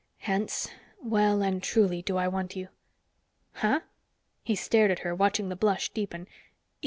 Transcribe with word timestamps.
Hence, 0.21 0.67
well 1.03 1.43
and 1.43 1.61
truly 1.61 2.01
do 2.01 2.17
I 2.17 2.27
want 2.27 2.55
you." 2.55 2.69
"Huh?" 3.53 3.81
He 4.43 4.55
stared 4.55 4.89
at 4.89 5.01
her, 5.05 5.13
watching 5.13 5.49
the 5.49 5.55
blush 5.55 5.89
deepen. 5.89 6.25